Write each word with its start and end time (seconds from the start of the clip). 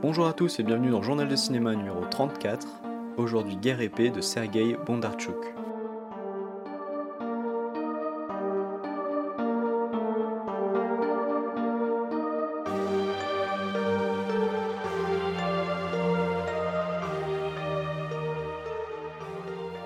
Bonjour 0.00 0.28
à 0.28 0.32
tous 0.32 0.60
et 0.60 0.62
bienvenue 0.62 0.90
dans 0.90 1.02
Journal 1.02 1.26
de 1.26 1.34
cinéma 1.34 1.74
numéro 1.74 2.04
34, 2.04 2.68
aujourd'hui 3.16 3.56
Guerre 3.56 3.80
épée 3.80 4.10
de 4.10 4.20
Sergei 4.20 4.76
Bondarchuk. 4.86 5.34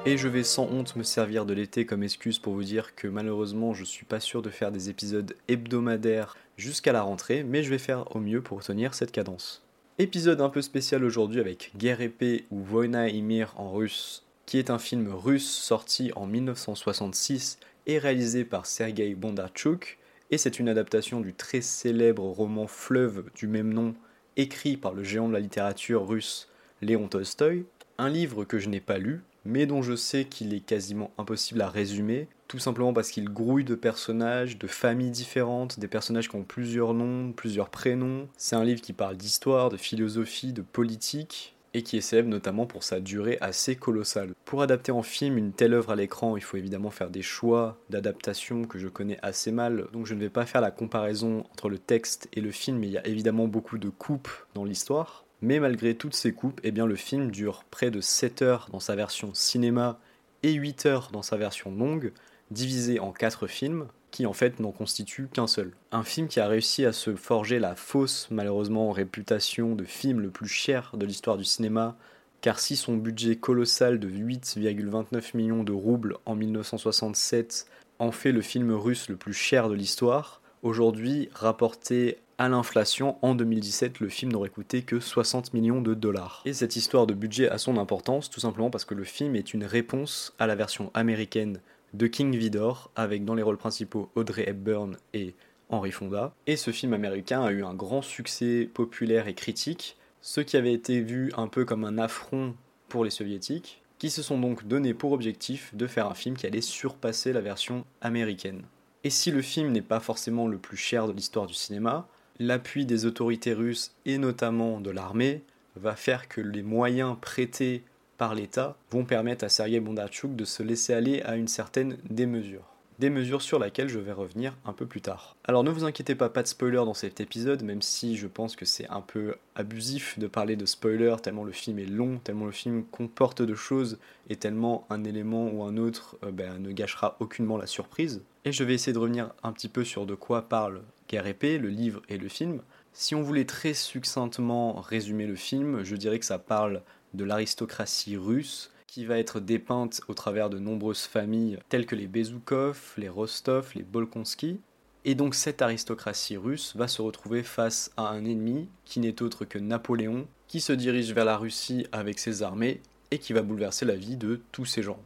Et 0.04 0.18
je 0.18 0.28
vais 0.28 0.42
sans 0.42 0.64
honte 0.64 0.94
me 0.94 1.04
servir 1.04 1.46
de 1.46 1.54
l'été 1.54 1.86
comme 1.86 2.02
excuse 2.02 2.38
pour 2.38 2.52
vous 2.52 2.64
dire 2.64 2.94
que 2.94 3.08
malheureusement 3.08 3.72
je 3.72 3.84
suis 3.84 4.04
pas 4.04 4.20
sûr 4.20 4.42
de 4.42 4.50
faire 4.50 4.72
des 4.72 4.90
épisodes 4.90 5.34
hebdomadaires 5.48 6.36
jusqu'à 6.58 6.92
la 6.92 7.00
rentrée, 7.00 7.44
mais 7.44 7.62
je 7.62 7.70
vais 7.70 7.78
faire 7.78 8.14
au 8.14 8.18
mieux 8.20 8.42
pour 8.42 8.62
tenir 8.62 8.92
cette 8.92 9.10
cadence. 9.10 9.62
Épisode 10.02 10.40
un 10.40 10.48
peu 10.48 10.62
spécial 10.62 11.04
aujourd'hui 11.04 11.38
avec 11.38 11.70
Guerre 11.76 12.00
épée 12.00 12.44
ou 12.50 12.60
Voyna 12.60 13.08
Imir 13.08 13.54
en 13.56 13.70
russe, 13.70 14.24
qui 14.46 14.58
est 14.58 14.68
un 14.68 14.80
film 14.80 15.08
russe 15.08 15.48
sorti 15.48 16.10
en 16.16 16.26
1966 16.26 17.60
et 17.86 18.00
réalisé 18.00 18.44
par 18.44 18.66
Sergei 18.66 19.14
Bondarchuk, 19.14 20.00
et 20.32 20.38
c'est 20.38 20.58
une 20.58 20.68
adaptation 20.68 21.20
du 21.20 21.34
très 21.34 21.60
célèbre 21.60 22.24
roman 22.24 22.66
Fleuve 22.66 23.26
du 23.36 23.46
même 23.46 23.72
nom, 23.72 23.94
écrit 24.36 24.76
par 24.76 24.92
le 24.92 25.04
géant 25.04 25.28
de 25.28 25.34
la 25.34 25.38
littérature 25.38 26.04
russe 26.04 26.48
Léon 26.80 27.06
Tolstoï, 27.06 27.64
un 27.96 28.08
livre 28.08 28.44
que 28.44 28.58
je 28.58 28.68
n'ai 28.68 28.80
pas 28.80 28.98
lu, 28.98 29.22
mais 29.44 29.66
dont 29.66 29.82
je 29.82 29.96
sais 29.96 30.24
qu'il 30.24 30.54
est 30.54 30.60
quasiment 30.60 31.10
impossible 31.18 31.60
à 31.60 31.68
résumer, 31.68 32.28
tout 32.48 32.58
simplement 32.58 32.92
parce 32.92 33.10
qu'il 33.10 33.30
grouille 33.30 33.64
de 33.64 33.74
personnages, 33.74 34.58
de 34.58 34.66
familles 34.66 35.10
différentes, 35.10 35.80
des 35.80 35.88
personnages 35.88 36.28
qui 36.28 36.36
ont 36.36 36.44
plusieurs 36.44 36.94
noms, 36.94 37.32
plusieurs 37.32 37.70
prénoms. 37.70 38.28
C'est 38.36 38.56
un 38.56 38.64
livre 38.64 38.82
qui 38.82 38.92
parle 38.92 39.16
d'histoire, 39.16 39.70
de 39.70 39.76
philosophie, 39.76 40.52
de 40.52 40.62
politique, 40.62 41.54
et 41.74 41.82
qui 41.82 41.96
est 41.96 42.02
célèbre 42.02 42.28
notamment 42.28 42.66
pour 42.66 42.84
sa 42.84 43.00
durée 43.00 43.38
assez 43.40 43.76
colossale. 43.76 44.34
Pour 44.44 44.62
adapter 44.62 44.92
en 44.92 45.02
film 45.02 45.38
une 45.38 45.52
telle 45.52 45.74
œuvre 45.74 45.92
à 45.92 45.96
l'écran, 45.96 46.36
il 46.36 46.42
faut 46.42 46.56
évidemment 46.56 46.90
faire 46.90 47.10
des 47.10 47.22
choix 47.22 47.78
d'adaptation 47.90 48.64
que 48.64 48.78
je 48.78 48.88
connais 48.88 49.18
assez 49.22 49.52
mal, 49.52 49.86
donc 49.92 50.06
je 50.06 50.14
ne 50.14 50.20
vais 50.20 50.30
pas 50.30 50.46
faire 50.46 50.60
la 50.60 50.70
comparaison 50.70 51.44
entre 51.52 51.68
le 51.68 51.78
texte 51.78 52.28
et 52.32 52.40
le 52.40 52.50
film, 52.50 52.78
mais 52.78 52.88
il 52.88 52.92
y 52.92 52.98
a 52.98 53.06
évidemment 53.06 53.48
beaucoup 53.48 53.78
de 53.78 53.88
coupes 53.88 54.30
dans 54.54 54.64
l'histoire. 54.64 55.24
Mais 55.42 55.58
malgré 55.58 55.94
toutes 55.94 56.14
ces 56.14 56.32
coupes, 56.32 56.60
eh 56.62 56.70
le 56.70 56.96
film 56.96 57.30
dure 57.30 57.64
près 57.70 57.90
de 57.90 58.00
7 58.00 58.42
heures 58.42 58.68
dans 58.72 58.80
sa 58.80 58.94
version 58.94 59.34
cinéma 59.34 59.98
et 60.42 60.52
8 60.52 60.86
heures 60.86 61.10
dans 61.12 61.22
sa 61.22 61.36
version 61.36 61.74
longue, 61.74 62.12
divisé 62.50 63.00
en 63.00 63.12
4 63.12 63.46
films, 63.48 63.88
qui 64.12 64.24
en 64.26 64.32
fait 64.32 64.60
n'en 64.60 64.72
constituent 64.72 65.28
qu'un 65.28 65.46
seul. 65.46 65.72
Un 65.90 66.04
film 66.04 66.28
qui 66.28 66.38
a 66.38 66.46
réussi 66.46 66.84
à 66.86 66.92
se 66.92 67.16
forger 67.16 67.58
la 67.58 67.74
fausse, 67.74 68.28
malheureusement, 68.30 68.92
réputation 68.92 69.74
de 69.74 69.84
film 69.84 70.20
le 70.20 70.30
plus 70.30 70.48
cher 70.48 70.92
de 70.94 71.06
l'histoire 71.06 71.38
du 71.38 71.44
cinéma, 71.44 71.96
car 72.40 72.60
si 72.60 72.76
son 72.76 72.96
budget 72.96 73.36
colossal 73.36 73.98
de 73.98 74.08
8,29 74.08 75.36
millions 75.36 75.64
de 75.64 75.72
roubles 75.72 76.16
en 76.26 76.34
1967 76.34 77.66
en 77.98 78.10
fait 78.10 78.32
le 78.32 78.42
film 78.42 78.72
russe 78.72 79.08
le 79.08 79.16
plus 79.16 79.32
cher 79.32 79.68
de 79.68 79.74
l'histoire, 79.74 80.41
aujourd'hui, 80.62 81.28
rapporté 81.32 82.18
à 82.38 82.48
l'inflation, 82.48 83.16
en 83.22 83.34
2017, 83.34 84.00
le 84.00 84.08
film 84.08 84.32
n'aurait 84.32 84.48
coûté 84.48 84.82
que 84.82 84.98
60 84.98 85.54
millions 85.54 85.80
de 85.80 85.94
dollars. 85.94 86.42
Et 86.44 86.52
cette 86.52 86.76
histoire 86.76 87.06
de 87.06 87.14
budget 87.14 87.48
a 87.48 87.58
son 87.58 87.76
importance, 87.76 88.30
tout 88.30 88.40
simplement 88.40 88.70
parce 88.70 88.84
que 88.84 88.94
le 88.94 89.04
film 89.04 89.36
est 89.36 89.54
une 89.54 89.64
réponse 89.64 90.34
à 90.38 90.46
la 90.46 90.54
version 90.54 90.90
américaine 90.94 91.60
de 91.92 92.06
King 92.06 92.34
Vidor, 92.34 92.90
avec 92.96 93.24
dans 93.24 93.34
les 93.34 93.42
rôles 93.42 93.58
principaux 93.58 94.10
Audrey 94.14 94.48
Hepburn 94.48 94.96
et 95.12 95.34
Henry 95.68 95.92
Fonda. 95.92 96.34
Et 96.46 96.56
ce 96.56 96.70
film 96.70 96.94
américain 96.94 97.42
a 97.42 97.52
eu 97.52 97.64
un 97.64 97.74
grand 97.74 98.02
succès 98.02 98.68
populaire 98.72 99.28
et 99.28 99.34
critique, 99.34 99.96
ce 100.20 100.40
qui 100.40 100.56
avait 100.56 100.72
été 100.72 101.00
vu 101.00 101.32
un 101.36 101.48
peu 101.48 101.64
comme 101.64 101.84
un 101.84 101.98
affront 101.98 102.54
pour 102.88 103.04
les 103.04 103.10
soviétiques, 103.10 103.82
qui 103.98 104.10
se 104.10 104.22
sont 104.22 104.38
donc 104.38 104.66
donné 104.66 104.94
pour 104.94 105.12
objectif 105.12 105.74
de 105.74 105.86
faire 105.86 106.08
un 106.08 106.14
film 106.14 106.36
qui 106.36 106.46
allait 106.46 106.60
surpasser 106.60 107.32
la 107.32 107.40
version 107.40 107.84
américaine. 108.00 108.62
Et 109.04 109.10
si 109.10 109.30
le 109.30 109.42
film 109.42 109.72
n'est 109.72 109.82
pas 109.82 110.00
forcément 110.00 110.46
le 110.46 110.58
plus 110.58 110.76
cher 110.76 111.08
de 111.08 111.12
l'histoire 111.12 111.46
du 111.46 111.54
cinéma, 111.54 112.06
l'appui 112.38 112.86
des 112.86 113.04
autorités 113.04 113.52
russes 113.52 113.92
et 114.06 114.18
notamment 114.18 114.80
de 114.80 114.90
l'armée 114.90 115.42
va 115.76 115.96
faire 115.96 116.28
que 116.28 116.40
les 116.40 116.62
moyens 116.62 117.16
prêtés 117.20 117.82
par 118.18 118.34
l'État 118.34 118.76
vont 118.90 119.04
permettre 119.04 119.44
à 119.44 119.48
Sergei 119.48 119.80
Bondarchuk 119.80 120.36
de 120.36 120.44
se 120.44 120.62
laisser 120.62 120.92
aller 120.92 121.22
à 121.22 121.36
une 121.36 121.48
certaine 121.48 121.98
démesure. 122.08 122.71
Des 123.02 123.10
mesures 123.10 123.42
sur 123.42 123.58
laquelle 123.58 123.88
je 123.88 123.98
vais 123.98 124.12
revenir 124.12 124.56
un 124.64 124.72
peu 124.72 124.86
plus 124.86 125.00
tard. 125.00 125.34
Alors 125.42 125.64
ne 125.64 125.70
vous 125.72 125.82
inquiétez 125.82 126.14
pas, 126.14 126.28
pas 126.28 126.44
de 126.44 126.46
spoiler 126.46 126.76
dans 126.76 126.94
cet 126.94 127.18
épisode, 127.18 127.64
même 127.64 127.82
si 127.82 128.16
je 128.16 128.28
pense 128.28 128.54
que 128.54 128.64
c'est 128.64 128.88
un 128.90 129.00
peu 129.00 129.34
abusif 129.56 130.20
de 130.20 130.28
parler 130.28 130.54
de 130.54 130.64
spoiler 130.66 131.16
tellement 131.20 131.42
le 131.42 131.50
film 131.50 131.80
est 131.80 131.86
long, 131.86 132.20
tellement 132.22 132.46
le 132.46 132.52
film 132.52 132.84
comporte 132.84 133.42
de 133.42 133.56
choses 133.56 133.98
et 134.30 134.36
tellement 134.36 134.86
un 134.88 135.02
élément 135.02 135.50
ou 135.50 135.64
un 135.64 135.78
autre 135.78 136.16
euh, 136.22 136.30
ben, 136.30 136.62
ne 136.62 136.70
gâchera 136.70 137.16
aucunement 137.18 137.56
la 137.56 137.66
surprise. 137.66 138.22
Et 138.44 138.52
je 138.52 138.62
vais 138.62 138.74
essayer 138.74 138.92
de 138.92 139.00
revenir 139.00 139.32
un 139.42 139.52
petit 139.52 139.68
peu 139.68 139.82
sur 139.82 140.06
de 140.06 140.14
quoi 140.14 140.42
parle 140.42 140.80
Guerre 141.08 141.26
épée, 141.26 141.58
le 141.58 141.70
livre 141.70 142.02
et 142.08 142.18
le 142.18 142.28
film. 142.28 142.60
Si 142.92 143.16
on 143.16 143.22
voulait 143.22 143.46
très 143.46 143.74
succinctement 143.74 144.80
résumer 144.80 145.26
le 145.26 145.34
film, 145.34 145.82
je 145.82 145.96
dirais 145.96 146.20
que 146.20 146.24
ça 146.24 146.38
parle 146.38 146.82
de 147.14 147.24
l'aristocratie 147.24 148.16
russe 148.16 148.71
qui 148.92 149.06
va 149.06 149.18
être 149.18 149.40
dépeinte 149.40 150.02
au 150.08 150.12
travers 150.12 150.50
de 150.50 150.58
nombreuses 150.58 151.06
familles 151.06 151.58
telles 151.70 151.86
que 151.86 151.96
les 151.96 152.06
Bezoukov, 152.06 152.92
les 152.98 153.08
Rostov, 153.08 153.70
les 153.74 153.84
Bolkonsky. 153.84 154.60
Et 155.06 155.14
donc 155.14 155.34
cette 155.34 155.62
aristocratie 155.62 156.36
russe 156.36 156.76
va 156.76 156.88
se 156.88 157.00
retrouver 157.00 157.42
face 157.42 157.90
à 157.96 158.10
un 158.10 158.26
ennemi 158.26 158.68
qui 158.84 159.00
n'est 159.00 159.22
autre 159.22 159.46
que 159.46 159.58
Napoléon, 159.58 160.28
qui 160.46 160.60
se 160.60 160.74
dirige 160.74 161.14
vers 161.14 161.24
la 161.24 161.38
Russie 161.38 161.86
avec 161.90 162.18
ses 162.18 162.42
armées 162.42 162.82
et 163.10 163.16
qui 163.16 163.32
va 163.32 163.40
bouleverser 163.40 163.86
la 163.86 163.96
vie 163.96 164.18
de 164.18 164.42
tous 164.52 164.66
ces 164.66 164.82
gens. 164.82 165.00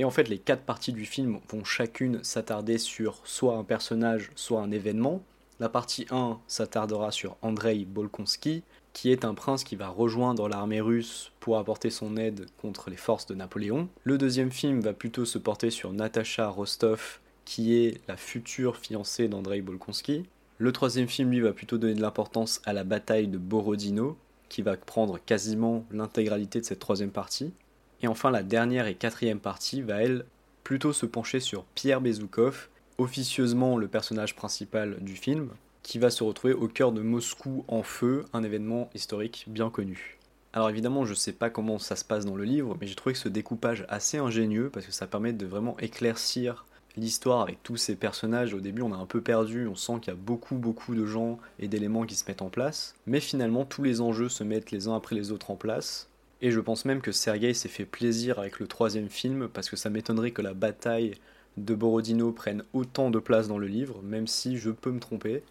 Et 0.00 0.04
en 0.04 0.10
fait, 0.10 0.28
les 0.28 0.38
quatre 0.38 0.62
parties 0.62 0.92
du 0.92 1.04
film 1.04 1.38
vont 1.48 1.62
chacune 1.62 2.24
s'attarder 2.24 2.76
sur 2.76 3.20
soit 3.22 3.56
un 3.56 3.62
personnage, 3.62 4.32
soit 4.34 4.62
un 4.62 4.72
événement. 4.72 5.22
La 5.60 5.68
partie 5.68 6.06
1 6.12 6.38
s'attardera 6.46 7.10
sur 7.10 7.36
Andrei 7.42 7.84
Bolkonsky, 7.84 8.62
qui 8.92 9.10
est 9.10 9.24
un 9.24 9.34
prince 9.34 9.64
qui 9.64 9.74
va 9.74 9.88
rejoindre 9.88 10.48
l'armée 10.48 10.80
russe 10.80 11.32
pour 11.40 11.58
apporter 11.58 11.90
son 11.90 12.16
aide 12.16 12.46
contre 12.62 12.90
les 12.90 12.96
forces 12.96 13.26
de 13.26 13.34
Napoléon. 13.34 13.88
Le 14.04 14.18
deuxième 14.18 14.52
film 14.52 14.80
va 14.80 14.92
plutôt 14.92 15.24
se 15.24 15.36
porter 15.36 15.70
sur 15.70 15.92
Natasha 15.92 16.48
Rostov, 16.48 17.18
qui 17.44 17.76
est 17.76 18.00
la 18.06 18.16
future 18.16 18.76
fiancée 18.76 19.26
d'Andrei 19.26 19.60
Bolkonsky. 19.60 20.26
Le 20.58 20.70
troisième 20.70 21.08
film, 21.08 21.30
lui, 21.30 21.40
va 21.40 21.52
plutôt 21.52 21.76
donner 21.76 21.94
de 21.94 22.02
l'importance 22.02 22.60
à 22.64 22.72
la 22.72 22.84
bataille 22.84 23.26
de 23.26 23.38
Borodino, 23.38 24.16
qui 24.48 24.62
va 24.62 24.76
prendre 24.76 25.18
quasiment 25.18 25.84
l'intégralité 25.90 26.60
de 26.60 26.66
cette 26.66 26.78
troisième 26.78 27.10
partie. 27.10 27.52
Et 28.00 28.06
enfin, 28.06 28.30
la 28.30 28.44
dernière 28.44 28.86
et 28.86 28.94
quatrième 28.94 29.40
partie 29.40 29.82
va, 29.82 30.02
elle, 30.02 30.24
plutôt 30.62 30.92
se 30.92 31.06
pencher 31.06 31.40
sur 31.40 31.64
Pierre 31.74 32.00
Bezoukov, 32.00 32.68
officieusement 32.98 33.78
le 33.78 33.88
personnage 33.88 34.34
principal 34.36 34.96
du 35.00 35.14
film, 35.14 35.50
qui 35.82 35.98
va 35.98 36.10
se 36.10 36.24
retrouver 36.24 36.52
au 36.52 36.68
cœur 36.68 36.92
de 36.92 37.00
Moscou 37.00 37.64
en 37.68 37.82
feu, 37.82 38.24
un 38.32 38.42
événement 38.42 38.90
historique 38.94 39.44
bien 39.48 39.70
connu. 39.70 40.18
Alors 40.52 40.70
évidemment, 40.70 41.04
je 41.04 41.10
ne 41.10 41.16
sais 41.16 41.32
pas 41.32 41.50
comment 41.50 41.78
ça 41.78 41.96
se 41.96 42.04
passe 42.04 42.24
dans 42.24 42.36
le 42.36 42.44
livre, 42.44 42.76
mais 42.80 42.86
j'ai 42.86 42.94
trouvé 42.94 43.12
que 43.12 43.18
ce 43.18 43.28
découpage 43.28 43.86
assez 43.88 44.18
ingénieux 44.18 44.70
parce 44.72 44.86
que 44.86 44.92
ça 44.92 45.06
permet 45.06 45.32
de 45.32 45.46
vraiment 45.46 45.78
éclaircir 45.78 46.66
l'histoire 46.96 47.42
avec 47.42 47.62
tous 47.62 47.76
ces 47.76 47.94
personnages. 47.94 48.54
Au 48.54 48.60
début, 48.60 48.82
on 48.82 48.92
a 48.92 48.96
un 48.96 49.06
peu 49.06 49.20
perdu, 49.20 49.68
on 49.68 49.76
sent 49.76 50.00
qu'il 50.00 50.12
y 50.12 50.16
a 50.16 50.18
beaucoup 50.20 50.56
beaucoup 50.56 50.94
de 50.94 51.06
gens 51.06 51.38
et 51.58 51.68
d'éléments 51.68 52.06
qui 52.06 52.16
se 52.16 52.24
mettent 52.26 52.42
en 52.42 52.48
place, 52.48 52.94
mais 53.06 53.20
finalement 53.20 53.64
tous 53.64 53.82
les 53.82 54.00
enjeux 54.00 54.28
se 54.28 54.42
mettent 54.42 54.72
les 54.72 54.88
uns 54.88 54.96
après 54.96 55.14
les 55.14 55.30
autres 55.30 55.50
en 55.50 55.56
place. 55.56 56.08
Et 56.40 56.50
je 56.50 56.60
pense 56.60 56.84
même 56.84 57.00
que 57.00 57.12
Sergei 57.12 57.54
s'est 57.54 57.68
fait 57.68 57.84
plaisir 57.84 58.38
avec 58.38 58.58
le 58.58 58.66
troisième 58.66 59.08
film 59.08 59.48
parce 59.48 59.68
que 59.68 59.76
ça 59.76 59.90
m'étonnerait 59.90 60.30
que 60.30 60.42
la 60.42 60.54
bataille 60.54 61.14
de 61.64 61.74
Borodino 61.74 62.32
prenne 62.32 62.64
autant 62.72 63.10
de 63.10 63.18
place 63.18 63.48
dans 63.48 63.58
le 63.58 63.66
livre, 63.66 64.00
même 64.02 64.26
si 64.26 64.56
je 64.56 64.70
peux 64.70 64.90
me 64.90 65.00
tromper 65.00 65.42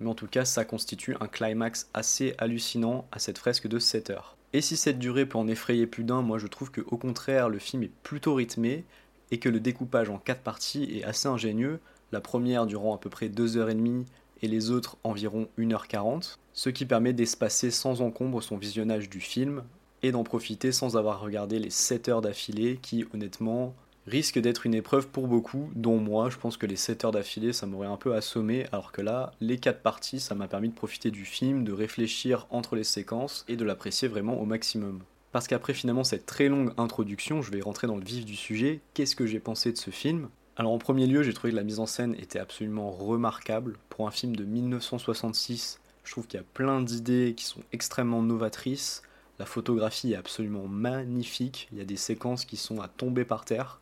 mais 0.00 0.08
en 0.08 0.14
tout 0.14 0.26
cas 0.26 0.44
ça 0.44 0.64
constitue 0.64 1.16
un 1.20 1.26
climax 1.26 1.88
assez 1.94 2.34
hallucinant 2.38 3.06
à 3.12 3.18
cette 3.18 3.38
fresque 3.38 3.68
de 3.68 3.78
7 3.78 4.10
heures. 4.10 4.36
Et 4.52 4.60
si 4.60 4.76
cette 4.76 4.98
durée 4.98 5.26
peut 5.26 5.38
en 5.38 5.48
effrayer 5.48 5.86
plus 5.86 6.04
d'un, 6.04 6.22
moi 6.22 6.38
je 6.38 6.46
trouve 6.46 6.70
que 6.70 6.80
au 6.82 6.96
contraire 6.96 7.48
le 7.48 7.58
film 7.58 7.82
est 7.82 7.90
plutôt 8.02 8.34
rythmé 8.34 8.84
et 9.30 9.38
que 9.38 9.48
le 9.48 9.60
découpage 9.60 10.10
en 10.10 10.18
4 10.18 10.42
parties 10.42 10.84
est 10.98 11.04
assez 11.04 11.28
ingénieux, 11.28 11.80
la 12.12 12.20
première 12.20 12.66
durant 12.66 12.94
à 12.94 12.98
peu 12.98 13.10
près 13.10 13.28
2h30 13.28 14.04
et 14.42 14.48
les 14.48 14.70
autres 14.70 14.96
environ 15.04 15.48
1h40, 15.58 16.36
ce 16.52 16.70
qui 16.70 16.86
permet 16.86 17.12
d'espacer 17.12 17.70
sans 17.70 18.00
encombre 18.00 18.42
son 18.42 18.56
visionnage 18.56 19.08
du 19.08 19.20
film 19.20 19.62
et 20.02 20.12
d'en 20.12 20.22
profiter 20.22 20.70
sans 20.70 20.96
avoir 20.96 21.20
regardé 21.20 21.58
les 21.58 21.70
7 21.70 22.08
heures 22.08 22.20
d'affilée 22.20 22.78
qui 22.80 23.04
honnêtement 23.14 23.74
risque 24.06 24.38
d'être 24.38 24.66
une 24.66 24.74
épreuve 24.74 25.08
pour 25.08 25.28
beaucoup, 25.28 25.70
dont 25.74 25.98
moi, 25.98 26.30
je 26.30 26.36
pense 26.36 26.56
que 26.56 26.66
les 26.66 26.76
7 26.76 27.04
heures 27.04 27.12
d'affilée, 27.12 27.52
ça 27.52 27.66
m'aurait 27.66 27.86
un 27.86 27.96
peu 27.96 28.14
assommé, 28.14 28.66
alors 28.72 28.92
que 28.92 29.02
là, 29.02 29.32
les 29.40 29.58
4 29.58 29.80
parties, 29.80 30.20
ça 30.20 30.34
m'a 30.34 30.48
permis 30.48 30.68
de 30.68 30.74
profiter 30.74 31.10
du 31.10 31.24
film, 31.24 31.64
de 31.64 31.72
réfléchir 31.72 32.46
entre 32.50 32.76
les 32.76 32.84
séquences 32.84 33.44
et 33.48 33.56
de 33.56 33.64
l'apprécier 33.64 34.08
vraiment 34.08 34.40
au 34.40 34.44
maximum. 34.44 35.00
Parce 35.32 35.48
qu'après 35.48 35.74
finalement 35.74 36.04
cette 36.04 36.26
très 36.26 36.48
longue 36.48 36.72
introduction, 36.76 37.42
je 37.42 37.50
vais 37.50 37.60
rentrer 37.60 37.86
dans 37.86 37.96
le 37.96 38.04
vif 38.04 38.24
du 38.24 38.36
sujet, 38.36 38.80
qu'est-ce 38.94 39.16
que 39.16 39.26
j'ai 39.26 39.40
pensé 39.40 39.72
de 39.72 39.78
ce 39.78 39.90
film? 39.90 40.28
Alors 40.56 40.70
en 40.70 40.78
premier 40.78 41.08
lieu, 41.08 41.24
j'ai 41.24 41.32
trouvé 41.32 41.50
que 41.50 41.56
la 41.56 41.64
mise 41.64 41.80
en 41.80 41.86
scène 41.86 42.14
était 42.14 42.38
absolument 42.38 42.92
remarquable. 42.92 43.76
Pour 43.88 44.06
un 44.06 44.12
film 44.12 44.36
de 44.36 44.44
1966, 44.44 45.80
Je 46.04 46.10
trouve 46.12 46.26
qu'il 46.26 46.38
y 46.38 46.42
a 46.42 46.46
plein 46.54 46.80
d'idées 46.82 47.34
qui 47.36 47.44
sont 47.44 47.62
extrêmement 47.72 48.22
novatrices. 48.22 49.02
La 49.38 49.46
photographie 49.46 50.12
est 50.12 50.16
absolument 50.16 50.68
magnifique. 50.68 51.68
Il 51.72 51.78
y 51.78 51.80
a 51.80 51.86
des 51.86 51.96
séquences 51.96 52.44
qui 52.44 52.56
sont 52.56 52.80
à 52.80 52.88
tomber 52.88 53.24
par 53.24 53.44
terre. 53.44 53.80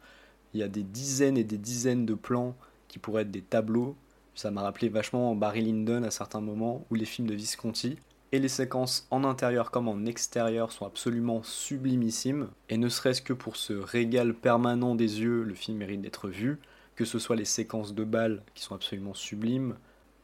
Il 0.54 0.60
y 0.60 0.62
a 0.62 0.69
des 0.69 0.82
dizaines 0.82 1.38
et 1.38 1.44
des 1.44 1.58
dizaines 1.58 2.06
de 2.06 2.14
plans 2.14 2.54
qui 2.88 2.99
pourraient 2.99 3.22
être 3.22 3.31
des 3.31 3.43
tableaux. 3.43 3.96
Ça 4.34 4.50
m'a 4.50 4.62
rappelé 4.62 4.88
vachement 4.88 5.34
Barry 5.34 5.62
Lyndon 5.62 6.02
à 6.02 6.10
certains 6.10 6.40
moments 6.40 6.87
ou 6.90 6.94
les 6.94 7.04
films 7.04 7.28
de 7.28 7.34
Visconti. 7.34 7.96
Et 8.32 8.38
les 8.38 8.49
séquences 8.49 9.06
en 9.10 9.25
intérieur 9.25 9.70
comme 9.70 9.88
en 9.88 10.06
extérieur 10.06 10.72
sont 10.72 10.87
absolument 10.87 11.43
sublimissimes. 11.43 12.49
Et 12.70 12.78
ne 12.78 12.88
serait-ce 12.88 13.20
que 13.20 13.34
pour 13.34 13.56
ce 13.56 13.75
régal 13.75 14.34
permanent 14.34 14.94
des 14.94 15.20
yeux, 15.20 15.43
le 15.43 15.54
film 15.54 15.78
mérite 15.78 16.00
d'être 16.00 16.28
vu. 16.28 16.58
Que 16.96 17.04
ce 17.04 17.19
soit 17.19 17.37
les 17.37 17.44
séquences 17.44 17.94
de 17.94 18.04
balles 18.04 18.43
qui 18.54 18.62
sont 18.62 18.75
absolument 18.75 19.14
sublimes, 19.14 19.76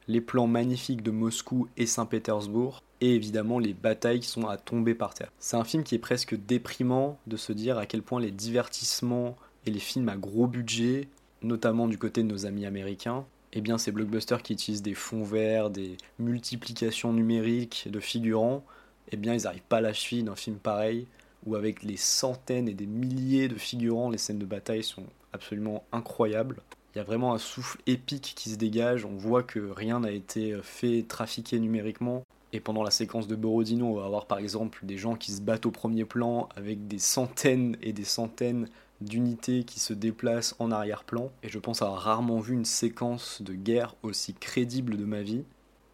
les 0.06 0.20
plans 0.20 0.46
magnifiques 0.46 1.02
de 1.02 1.10
Moscou 1.10 1.69
et 1.76 1.86
Saint-Pétersbourg, 1.86 2.82
et 3.00 3.14
évidemment 3.14 3.58
les 3.58 3.75
batailles 3.75 4.20
qui 4.20 4.28
sont 4.28 4.48
à 4.48 4.56
tomber 4.56 4.94
par 4.94 5.14
terre. 5.14 5.30
C'est 5.38 5.56
un 5.56 5.64
film 5.64 5.82
qui 5.82 5.94
est 5.94 6.00
presque 6.00 6.34
déprimant 6.34 7.19
de 7.26 7.36
se 7.36 7.52
dire 7.52 7.78
à 7.78 7.86
quel 7.86 8.02
point 8.02 8.20
les 8.20 8.30
divertissements 8.30 9.36
et 9.66 9.70
les 9.70 9.78
films 9.78 10.08
à 10.08 10.16
gros 10.16 10.46
budget, 10.46 11.08
notamment 11.43 11.88
du 11.88 11.99
côté 11.99 12.22
de 12.22 12.28
nos 12.28 12.46
amis 12.46 12.66
américains, 12.66 13.25
eh 13.52 13.60
bien 13.60 13.78
ces 13.78 13.93
blockbusters 13.93 14.43
qui 14.43 14.52
utilisent 14.52 14.82
des 14.82 14.94
fonds 14.94 15.25
verts, 15.25 15.70
des 15.70 15.96
multiplications 16.19 17.12
numériques 17.12 17.88
de 17.90 18.00
figurants, 18.00 18.64
eh 19.10 19.16
bien 19.16 19.34
ils 19.34 19.43
n'arrivent 19.43 19.62
pas 19.69 19.78
à 19.78 19.82
la 19.82 19.93
cheville 19.93 20.25
d'un 20.25 20.37
film 20.37 20.56
pareil, 20.56 21.06
où 21.46 21.55
avec 21.55 21.82
les 21.82 21.96
centaines 21.96 22.69
et 22.69 22.75
des 22.75 22.87
milliers 22.87 23.49
de 23.49 23.56
figurants, 23.56 24.10
les 24.10 24.19
scènes 24.19 24.38
de 24.38 24.46
bataille 24.46 24.84
sont 24.84 25.05
absolument 25.32 25.84
incroyables. 25.93 26.61
Il 26.94 26.99
y 26.99 27.00
a 27.00 27.04
vraiment 27.04 27.34
un 27.34 27.38
souffle 27.38 27.78
épique 27.87 28.32
qui 28.34 28.50
se 28.50 28.56
dégage, 28.56 29.04
on 29.04 29.16
voit 29.16 29.43
que 29.43 29.61
rien 29.61 30.00
n'a 30.00 30.11
été 30.11 30.58
fait 30.62 31.04
trafiquer 31.06 31.58
numériquement. 31.58 32.25
Et 32.52 32.61
pendant 32.61 32.82
la 32.82 32.90
séquence 32.90 33.28
de 33.28 33.37
Borodino, 33.37 33.87
on 33.87 33.94
va 34.00 34.06
avoir 34.06 34.26
par 34.26 34.38
exemple 34.38 34.81
des 34.84 34.96
gens 34.96 35.14
qui 35.14 35.32
se 35.32 35.43
battent 35.43 35.66
au 35.66 35.70
premier 35.70 36.06
plan 36.06 36.49
avec 36.56 36.88
des 36.88 36.99
centaines 36.99 37.76
et 37.82 37.93
des 37.93 38.04
centaines 38.04 38.69
d'unités 39.00 39.64
qui 39.64 39.80
se 39.80 39.92
déplacent 39.92 40.54
en 40.58 40.70
arrière-plan. 40.70 41.30
Et 41.42 41.48
je 41.48 41.58
pense 41.58 41.82
avoir 41.82 42.00
rarement 42.00 42.40
vu 42.40 42.54
une 42.54 42.64
séquence 42.64 43.42
de 43.42 43.54
guerre 43.54 43.94
aussi 44.02 44.34
crédible 44.34 44.96
de 44.96 45.04
ma 45.04 45.22
vie. 45.22 45.44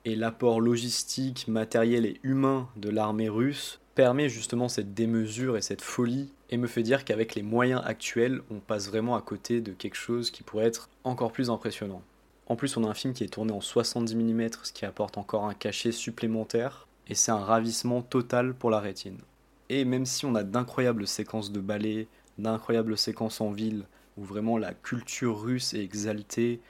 Et 0.04 0.16
l'apport 0.16 0.60
logistique, 0.60 1.48
matériel 1.48 2.06
et 2.06 2.20
humain 2.22 2.68
de 2.76 2.90
l'armée 2.90 3.28
russe 3.28 3.80
permet 3.94 4.28
justement 4.28 4.68
cette 4.68 4.92
démesure 4.92 5.56
et 5.56 5.62
cette 5.62 5.82
folie 5.82 6.32
et 6.50 6.56
me 6.56 6.66
fait 6.66 6.82
dire 6.82 7.04
qu'avec 7.04 7.34
les 7.34 7.42
moyens 7.42 7.82
actuels, 7.84 8.42
on 8.50 8.58
passe 8.58 8.88
vraiment 8.88 9.16
à 9.16 9.22
côté 9.22 9.60
de 9.60 9.72
quelque 9.72 9.96
chose 9.96 10.30
qui 10.30 10.42
pourrait 10.42 10.66
être 10.66 10.88
encore 11.04 11.32
plus 11.32 11.50
impressionnant. 11.50 12.02
En 12.46 12.56
plus, 12.56 12.76
on 12.76 12.84
a 12.84 12.88
un 12.88 12.94
film 12.94 13.14
qui 13.14 13.24
est 13.24 13.32
tourné 13.32 13.52
en 13.52 13.60
70 13.60 14.14
mm, 14.14 14.48
ce 14.62 14.72
qui 14.72 14.84
apporte 14.84 15.16
encore 15.16 15.46
un 15.46 15.54
cachet 15.54 15.92
supplémentaire, 15.92 16.86
et 17.08 17.14
c'est 17.14 17.32
un 17.32 17.38
ravissement 17.38 18.02
total 18.02 18.54
pour 18.54 18.70
la 18.70 18.80
rétine. 18.80 19.18
Et 19.70 19.84
même 19.84 20.04
si 20.04 20.26
on 20.26 20.34
a 20.34 20.42
d'incroyables 20.42 21.06
séquences 21.06 21.52
de 21.52 21.60
ballet, 21.60 22.06
d'incroyables 22.38 22.96
séquences 22.96 23.40
en 23.40 23.50
ville, 23.50 23.84
où 24.16 24.24
vraiment 24.24 24.58
la 24.58 24.74
culture 24.74 25.40
russe 25.40 25.74
est 25.74 25.82
exaltée, 25.82 26.60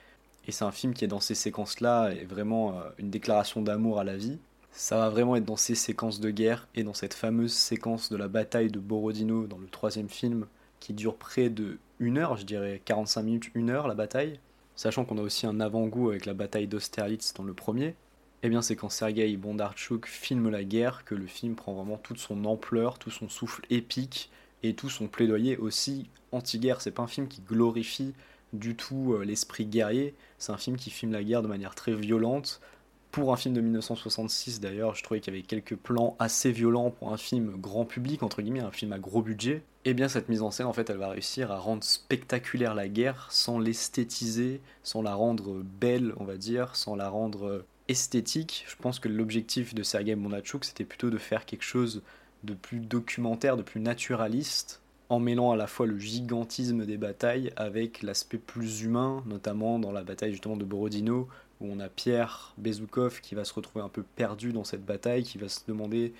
et 0.47 0.51
c'est 0.51 0.65
un 0.65 0.71
film 0.71 0.93
qui 0.93 1.05
est 1.05 1.09
dans 1.09 1.19
ces 1.19 1.35
séquences-là, 1.35 2.09
est 2.11 2.25
vraiment 2.25 2.79
euh, 2.79 2.83
une 2.97 3.09
déclaration 3.09 3.61
d'amour 3.61 3.99
à 3.99 4.03
la 4.03 4.15
vie, 4.15 4.39
ça 4.71 4.97
va 4.97 5.09
vraiment 5.09 5.37
être 5.37 5.45
dans 5.45 5.55
ces 5.55 5.73
séquences 5.73 6.19
de 6.19 6.29
guerre 6.29 6.67
et 6.75 6.83
dans 6.83 6.93
cette 6.93 7.13
fameuse 7.13 7.53
séquence 7.53 8.09
de 8.09 8.17
la 8.17 8.27
bataille 8.27 8.69
de 8.69 8.79
Borodino 8.79 9.47
dans 9.47 9.57
le 9.57 9.67
troisième 9.67 10.09
film 10.09 10.47
qui 10.81 10.93
dure 10.93 11.15
près 11.15 11.49
de 11.49 11.77
une 11.99 12.17
heure, 12.17 12.35
je 12.35 12.45
dirais 12.45 12.81
45 12.83 13.23
minutes, 13.23 13.51
une 13.55 13.69
heure 13.69 13.87
la 13.87 13.95
bataille, 13.95 14.37
sachant 14.75 15.05
qu'on 15.05 15.17
a 15.17 15.21
aussi 15.21 15.47
un 15.47 15.61
avant-goût 15.61 16.09
avec 16.09 16.25
la 16.25 16.33
bataille 16.33 16.67
d'Austerlitz 16.67 17.33
dans 17.33 17.43
le 17.43 17.53
premier. 17.53 17.95
Eh 18.43 18.49
bien, 18.49 18.61
c'est 18.61 18.75
quand 18.75 18.89
Sergei 18.89 19.37
Bondarchuk 19.37 20.05
filme 20.07 20.49
la 20.49 20.65
guerre 20.65 21.05
que 21.05 21.15
le 21.15 21.25
film 21.25 21.55
prend 21.55 21.73
vraiment 21.73 21.97
toute 21.97 22.19
son 22.19 22.43
ampleur, 22.43 22.99
tout 22.99 23.11
son 23.11 23.29
souffle 23.29 23.65
épique 23.69 24.29
et 24.67 24.73
tout 24.73 24.89
son 24.89 25.07
plaidoyer 25.07 25.57
aussi 25.57 26.09
anti-guerre. 26.31 26.81
C'est 26.81 26.91
pas 26.91 27.03
un 27.03 27.07
film 27.07 27.27
qui 27.27 27.41
glorifie 27.41 28.13
du 28.53 28.75
tout 28.75 29.13
euh, 29.13 29.25
l'esprit 29.25 29.65
guerrier, 29.65 30.13
c'est 30.37 30.51
un 30.51 30.57
film 30.57 30.77
qui 30.77 30.89
filme 30.89 31.11
la 31.11 31.23
guerre 31.23 31.41
de 31.41 31.47
manière 31.47 31.75
très 31.75 31.93
violente, 31.93 32.61
pour 33.15 33.31
un 33.31 33.37
film 33.37 33.53
de 33.53 33.61
1966 33.61 34.59
d'ailleurs, 34.59 34.93
je 34.93 35.01
trouvais 35.01 35.21
qu'il 35.21 35.33
y 35.33 35.37
avait 35.37 35.45
quelques 35.45 35.77
plans 35.77 36.17
assez 36.19 36.51
violents 36.51 36.91
pour 36.91 37.13
un 37.13 37.17
film 37.17 37.55
grand 37.61 37.85
public, 37.85 38.23
entre 38.23 38.41
guillemets, 38.41 38.59
un 38.59 38.71
film 38.71 38.91
à 38.91 38.99
gros 38.99 39.21
budget. 39.21 39.63
Et 39.85 39.91
eh 39.91 39.93
bien 39.93 40.09
cette 40.09 40.27
mise 40.27 40.41
en 40.41 40.51
scène, 40.51 40.65
en 40.65 40.73
fait, 40.73 40.89
elle 40.89 40.97
va 40.97 41.11
réussir 41.11 41.49
à 41.49 41.57
rendre 41.57 41.81
spectaculaire 41.81 42.75
la 42.75 42.89
guerre 42.89 43.27
sans 43.31 43.57
l'esthétiser, 43.57 44.59
sans 44.83 45.01
la 45.01 45.15
rendre 45.15 45.63
belle, 45.63 46.13
on 46.17 46.25
va 46.25 46.35
dire, 46.35 46.75
sans 46.75 46.97
la 46.97 47.07
rendre 47.07 47.63
esthétique. 47.87 48.65
Je 48.67 48.75
pense 48.75 48.99
que 48.99 49.07
l'objectif 49.07 49.73
de 49.73 49.83
Sergei 49.83 50.15
Bondarchuk, 50.15 50.65
c'était 50.65 50.83
plutôt 50.83 51.09
de 51.09 51.17
faire 51.17 51.45
quelque 51.45 51.63
chose 51.63 52.01
de 52.45 52.53
plus 52.53 52.79
documentaire, 52.79 53.57
de 53.57 53.63
plus 53.63 53.81
naturaliste, 53.81 54.81
en 55.09 55.19
mêlant 55.19 55.51
à 55.51 55.55
la 55.55 55.67
fois 55.67 55.85
le 55.85 55.99
gigantisme 55.99 56.85
des 56.85 56.97
batailles 56.97 57.51
avec 57.55 58.01
l'aspect 58.01 58.37
plus 58.37 58.81
humain, 58.81 59.23
notamment 59.25 59.79
dans 59.79 59.91
la 59.91 60.03
bataille 60.03 60.31
justement 60.31 60.57
de 60.57 60.65
Borodino, 60.65 61.27
où 61.61 61.67
on 61.71 61.79
a 61.79 61.89
Pierre 61.89 62.53
Bezoukov 62.57 63.21
qui 63.21 63.35
va 63.35 63.45
se 63.45 63.53
retrouver 63.53 63.83
un 63.83 63.89
peu 63.89 64.03
perdu 64.15 64.51
dans 64.51 64.63
cette 64.63 64.85
bataille, 64.85 65.23
qui 65.23 65.37
va 65.37 65.47
se 65.47 65.61
demander 65.67 66.13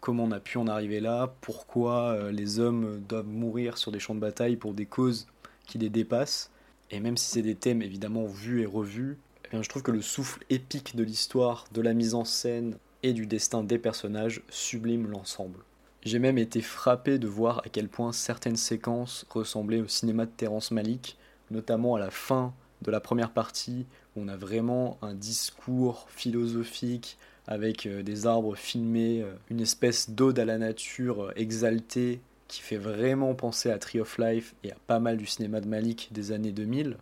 comment 0.00 0.24
on 0.24 0.32
a 0.32 0.40
pu 0.40 0.58
en 0.58 0.66
arriver 0.66 1.00
là, 1.00 1.34
pourquoi 1.42 2.12
euh, 2.12 2.32
les 2.32 2.58
hommes 2.58 3.02
doivent 3.08 3.26
mourir 3.26 3.76
sur 3.76 3.92
des 3.92 4.00
champs 4.00 4.14
de 4.14 4.20
bataille 4.20 4.56
pour 4.56 4.72
des 4.72 4.86
causes 4.86 5.26
qui 5.66 5.78
les 5.78 5.90
dépassent. 5.90 6.50
Et 6.90 7.00
même 7.00 7.16
si 7.16 7.30
c'est 7.30 7.42
des 7.42 7.54
thèmes 7.54 7.82
évidemment 7.82 8.26
vus 8.26 8.62
et 8.62 8.66
revus, 8.66 9.18
eh 9.52 9.62
je 9.62 9.68
trouve 9.68 9.82
que 9.82 9.90
le 9.90 10.02
souffle 10.02 10.44
épique 10.48 10.96
de 10.96 11.04
l'histoire, 11.04 11.66
de 11.72 11.82
la 11.82 11.92
mise 11.92 12.14
en 12.14 12.24
scène 12.24 12.76
et 13.02 13.12
du 13.12 13.26
destin 13.26 13.62
des 13.62 13.78
personnages 13.78 14.42
sublime 14.48 15.08
l'ensemble. 15.08 15.60
J'ai 16.02 16.18
même 16.18 16.38
été 16.38 16.62
frappé 16.62 17.18
de 17.18 17.28
voir 17.28 17.58
à 17.58 17.68
quel 17.70 17.88
point 17.88 18.12
certaines 18.12 18.56
séquences 18.56 19.26
ressemblaient 19.30 19.80
au 19.80 19.88
cinéma 19.88 20.26
de 20.26 20.30
Terrence 20.30 20.70
Malick, 20.70 21.18
notamment 21.50 21.94
à 21.94 22.00
la 22.00 22.10
fin 22.10 22.54
de 22.82 22.90
la 22.90 23.00
première 23.00 23.32
partie 23.32 23.86
on 24.16 24.28
a 24.28 24.36
vraiment 24.36 24.98
un 25.02 25.14
discours 25.14 26.06
philosophique 26.10 27.16
avec 27.46 27.86
euh, 27.86 28.02
des 28.02 28.26
arbres 28.26 28.56
filmés, 28.56 29.22
euh, 29.22 29.32
une 29.50 29.60
espèce 29.60 30.10
d'ode 30.10 30.38
à 30.38 30.44
la 30.44 30.58
nature 30.58 31.24
euh, 31.24 31.32
exaltée 31.36 32.20
qui 32.48 32.60
fait 32.60 32.76
vraiment 32.76 33.34
penser 33.34 33.70
à 33.70 33.78
Tree 33.78 34.00
of 34.00 34.18
Life 34.18 34.54
et 34.64 34.72
à 34.72 34.76
pas 34.86 34.98
mal 34.98 35.16
du 35.16 35.26
cinéma 35.26 35.60
de 35.60 35.68
Malik 35.68 36.08
des 36.12 36.32
années 36.32 36.52
2000. 36.52 36.96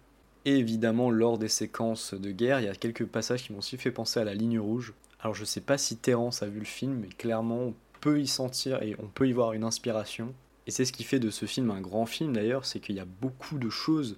Et 0.45 0.59
évidemment, 0.59 1.11
lors 1.11 1.39
des 1.39 1.49
séquences 1.49 2.15
de 2.15 2.31
guerre, 2.31 2.61
il 2.61 2.67
y 2.67 2.69
a 2.69 2.75
quelques 2.75 3.07
passages 3.07 3.45
qui 3.45 3.53
m'ont 3.53 3.59
aussi 3.59 3.77
fait 3.77 3.91
penser 3.91 4.21
à 4.21 4.25
la 4.25 4.35
ligne 4.35 4.59
rouge. 4.59 4.93
Alors 5.21 5.35
je 5.35 5.45
sais 5.45 5.61
pas 5.61 5.79
si 5.79 5.97
Terence 5.97 6.43
a 6.43 6.47
vu 6.47 6.61
le 6.61 6.65
film, 6.65 6.99
mais 7.01 7.09
clairement 7.09 7.73
peut 8.01 8.21
y 8.21 8.27
sentir 8.27 8.83
et 8.83 8.97
on 9.03 9.07
peut 9.07 9.29
y 9.29 9.33
voir 9.33 9.53
une 9.53 9.65
inspiration. 9.65 10.35
Et 10.67 10.71
c'est 10.71 10.85
ce 10.85 10.93
qui 10.93 11.05
fait 11.05 11.19
de 11.19 11.31
ce 11.31 11.47
film 11.47 11.71
un 11.71 11.81
grand 11.81 12.07
film 12.07 12.35
d'ailleurs, 12.35 12.67
c'est 12.67 12.81
qu'il 12.81 12.97
y 12.97 13.01
a 13.01 13.07
beaucoup 13.21 13.59
de 13.59 13.71
choses 13.71 14.17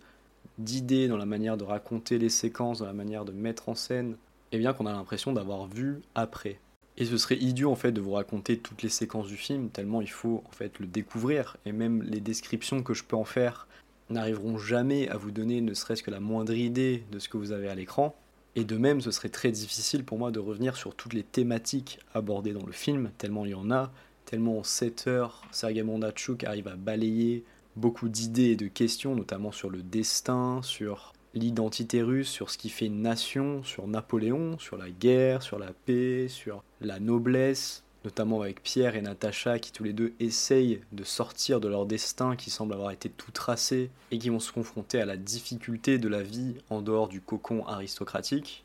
d'idées 0.58 1.08
dans 1.08 1.16
la 1.16 1.26
manière 1.26 1.56
de 1.56 1.64
raconter 1.64 2.18
les 2.18 2.28
séquences, 2.28 2.80
dans 2.80 2.86
la 2.86 2.92
manière 2.92 3.24
de 3.24 3.32
mettre 3.32 3.68
en 3.68 3.74
scène, 3.74 4.16
et 4.52 4.58
bien 4.58 4.72
qu'on 4.72 4.86
a 4.86 4.92
l'impression 4.92 5.32
d'avoir 5.32 5.66
vu 5.66 6.00
après. 6.14 6.58
Et 6.96 7.04
ce 7.04 7.16
serait 7.16 7.36
idiot 7.36 7.70
en 7.70 7.76
fait 7.76 7.92
de 7.92 8.00
vous 8.00 8.12
raconter 8.12 8.58
toutes 8.58 8.82
les 8.82 8.88
séquences 8.88 9.28
du 9.28 9.36
film, 9.36 9.70
tellement 9.70 10.02
il 10.02 10.10
faut 10.10 10.42
en 10.46 10.50
fait 10.50 10.78
le 10.78 10.86
découvrir, 10.86 11.56
et 11.64 11.72
même 11.72 12.02
les 12.02 12.20
descriptions 12.20 12.82
que 12.82 12.94
je 12.94 13.04
peux 13.04 13.16
en 13.16 13.24
faire 13.24 13.68
n'arriveront 14.10 14.58
jamais 14.58 15.08
à 15.08 15.16
vous 15.16 15.30
donner 15.30 15.60
ne 15.60 15.72
serait-ce 15.72 16.02
que 16.02 16.10
la 16.10 16.20
moindre 16.20 16.52
idée 16.52 17.04
de 17.12 17.18
ce 17.18 17.28
que 17.28 17.36
vous 17.36 17.52
avez 17.52 17.68
à 17.68 17.74
l'écran. 17.74 18.14
Et 18.56 18.64
de 18.64 18.76
même, 18.76 19.00
ce 19.00 19.10
serait 19.10 19.28
très 19.28 19.52
difficile 19.52 20.04
pour 20.04 20.18
moi 20.18 20.30
de 20.30 20.40
revenir 20.40 20.76
sur 20.76 20.94
toutes 20.94 21.12
les 21.12 21.22
thématiques 21.22 22.00
abordées 22.14 22.52
dans 22.52 22.66
le 22.66 22.72
film, 22.72 23.10
tellement 23.16 23.44
il 23.44 23.52
y 23.52 23.54
en 23.54 23.70
a, 23.70 23.92
tellement 24.24 24.58
en 24.58 24.64
7 24.64 25.06
heures, 25.06 25.42
Sergei 25.52 25.82
Mondachuk 25.82 26.44
arrive 26.44 26.68
à 26.68 26.76
balayer 26.76 27.44
beaucoup 27.76 28.08
d'idées 28.08 28.50
et 28.50 28.56
de 28.56 28.66
questions, 28.66 29.14
notamment 29.14 29.52
sur 29.52 29.70
le 29.70 29.82
destin, 29.82 30.60
sur 30.62 31.12
l'identité 31.34 32.02
russe, 32.02 32.28
sur 32.28 32.50
ce 32.50 32.58
qui 32.58 32.68
fait 32.68 32.86
une 32.86 33.02
nation, 33.02 33.62
sur 33.62 33.86
Napoléon, 33.86 34.58
sur 34.58 34.76
la 34.76 34.90
guerre, 34.90 35.42
sur 35.42 35.58
la 35.58 35.72
paix, 35.72 36.26
sur 36.28 36.64
la 36.80 36.98
noblesse, 36.98 37.84
notamment 38.04 38.40
avec 38.40 38.62
Pierre 38.62 38.96
et 38.96 39.02
Natacha 39.02 39.58
qui 39.58 39.72
tous 39.72 39.84
les 39.84 39.92
deux 39.92 40.12
essayent 40.20 40.80
de 40.92 41.04
sortir 41.04 41.60
de 41.60 41.68
leur 41.68 41.86
destin 41.86 42.36
qui 42.36 42.50
semble 42.50 42.72
avoir 42.72 42.90
été 42.90 43.08
tout 43.08 43.30
tracé 43.30 43.90
et 44.10 44.18
qui 44.18 44.30
vont 44.30 44.40
se 44.40 44.52
confronter 44.52 45.00
à 45.00 45.06
la 45.06 45.16
difficulté 45.16 45.98
de 45.98 46.08
la 46.08 46.22
vie 46.22 46.56
en 46.70 46.82
dehors 46.82 47.08
du 47.08 47.20
cocon 47.20 47.66
aristocratique. 47.66 48.64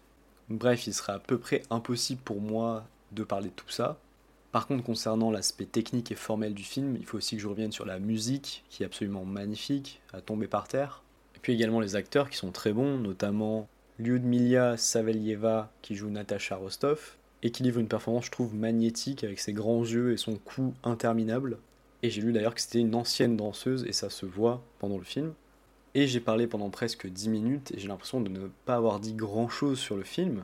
Bref, 0.50 0.88
il 0.88 0.94
serait 0.94 1.14
à 1.14 1.20
peu 1.20 1.38
près 1.38 1.64
impossible 1.70 2.22
pour 2.24 2.40
moi 2.40 2.86
de 3.12 3.24
parler 3.24 3.50
de 3.50 3.54
tout 3.56 3.70
ça. 3.70 3.98
Par 4.52 4.68
contre, 4.68 4.84
concernant 4.84 5.32
l'aspect 5.32 5.66
technique 5.66 6.12
et 6.12 6.16
formel 6.16 6.54
du 6.54 6.64
film, 6.64 6.96
il 6.96 7.06
faut 7.06 7.18
aussi 7.18 7.36
que 7.36 7.42
je 7.42 7.48
revienne 7.48 7.74
sur 7.74 7.86
la 7.86 8.00
musique, 8.00 8.64
qui 8.70 8.84
est 8.84 8.86
absolument 8.86 9.26
magnifique, 9.26 10.02
à 10.14 10.22
tomber 10.22 10.48
par 10.48 10.68
terre. 10.68 11.04
Et 11.36 11.40
puis 11.40 11.52
également 11.52 11.82
les 11.82 11.98
acteurs 11.98 12.30
qui 12.30 12.38
sont 12.38 12.52
très 12.52 12.72
bons, 12.72 12.98
notamment 12.98 13.68
Lyudmila 14.00 14.78
Savelieva 14.78 15.72
qui 15.82 15.96
joue 15.96 16.10
Natasha 16.10 16.56
Rostov, 16.56 17.18
et 17.46 17.52
qui 17.52 17.62
livre 17.62 17.80
une 17.80 17.88
performance, 17.88 18.26
je 18.26 18.32
trouve, 18.32 18.56
magnétique 18.56 19.24
avec 19.24 19.40
ses 19.40 19.54
grands 19.54 19.84
yeux 19.84 20.12
et 20.12 20.18
son 20.18 20.34
cou 20.34 20.74
interminable. 20.84 21.60
Et 22.02 22.10
j'ai 22.10 22.24
lu 22.24 22.34
d'ailleurs 22.34 22.56
que 22.56 22.62
c'était 22.62 22.80
une 22.80 22.96
ancienne 22.96 23.38
danseuse, 23.38 23.86
et 23.88 23.94
ça 23.94 24.10
se 24.10 24.26
voit 24.26 24.64
pendant 24.80 24.98
le 24.98 25.04
film. 25.04 25.32
Et 25.94 26.08
j'ai 26.08 26.20
parlé 26.20 26.48
pendant 26.48 26.72
presque 26.72 27.06
10 27.06 27.30
minutes, 27.30 27.72
et 27.72 27.80
j'ai 27.80 27.88
l'impression 27.88 28.20
de 28.20 28.30
ne 28.30 28.48
pas 28.66 28.78
avoir 28.78 29.00
dit 29.00 29.14
grand 29.14 29.48
chose 29.48 29.78
sur 29.78 29.96
le 29.96 30.02
film, 30.02 30.44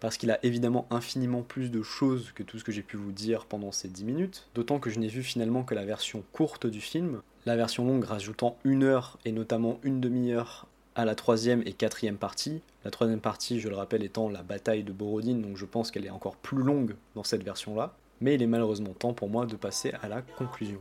parce 0.00 0.16
qu'il 0.16 0.32
a 0.32 0.44
évidemment 0.44 0.88
infiniment 0.90 1.42
plus 1.42 1.70
de 1.70 1.84
choses 1.84 2.32
que 2.34 2.42
tout 2.42 2.58
ce 2.58 2.64
que 2.64 2.72
j'ai 2.72 2.82
pu 2.82 2.96
vous 2.96 3.12
dire 3.12 3.46
pendant 3.46 3.70
ces 3.70 3.86
10 3.86 4.02
minutes, 4.02 4.48
d'autant 4.56 4.80
que 4.80 4.90
je 4.90 4.98
n'ai 4.98 5.06
vu 5.06 5.22
finalement 5.22 5.62
que 5.62 5.76
la 5.76 5.84
version 5.84 6.24
courte 6.32 6.66
du 6.66 6.80
film, 6.80 7.22
la 7.46 7.54
version 7.54 7.84
longue 7.84 8.04
rajoutant 8.04 8.58
une 8.64 8.82
heure 8.82 9.20
et 9.24 9.30
notamment 9.30 9.78
une 9.84 10.00
demi-heure 10.00 10.66
à 10.94 11.04
la 11.04 11.14
troisième 11.14 11.62
et 11.66 11.72
quatrième 11.72 12.16
partie. 12.16 12.60
La 12.84 12.90
troisième 12.90 13.20
partie, 13.20 13.60
je 13.60 13.68
le 13.68 13.76
rappelle, 13.76 14.02
étant 14.02 14.28
la 14.28 14.42
bataille 14.42 14.82
de 14.82 14.92
Borodine, 14.92 15.42
donc 15.42 15.56
je 15.56 15.64
pense 15.64 15.90
qu'elle 15.90 16.06
est 16.06 16.10
encore 16.10 16.36
plus 16.36 16.62
longue 16.62 16.96
dans 17.14 17.24
cette 17.24 17.42
version-là. 17.42 17.94
Mais 18.20 18.34
il 18.34 18.42
est 18.42 18.46
malheureusement 18.46 18.92
temps 18.92 19.14
pour 19.14 19.28
moi 19.28 19.46
de 19.46 19.56
passer 19.56 19.92
à 20.02 20.08
la 20.08 20.22
conclusion. 20.22 20.80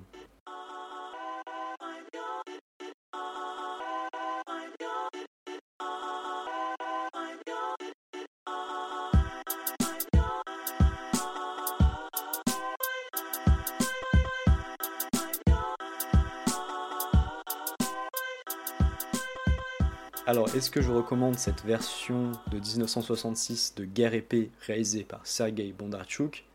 Alors, 20.30 20.54
est-ce 20.54 20.70
que 20.70 20.80
je 20.80 20.92
recommande 20.92 21.40
cette 21.40 21.66
version 21.66 22.34
de 22.52 22.60
1966 22.60 23.74
de 23.76 23.84
Guerre 23.84 24.14
épée 24.14 24.52
réalisée 24.62 25.04
par 25.04 25.26
Sergei 25.26 25.74
Bondarchuk? 25.76 26.46